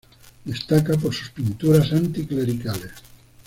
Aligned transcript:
Destaca 0.45 0.95
por 0.97 1.13
sus 1.13 1.29
pinturas 1.29 1.91
anticlericales. 1.91 2.89